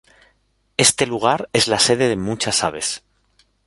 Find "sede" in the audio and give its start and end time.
1.77-2.09